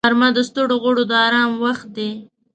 [0.05, 2.09] غرمه د ستړو غړو د آرام وخت دی